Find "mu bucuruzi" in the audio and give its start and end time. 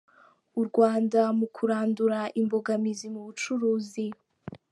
3.13-4.05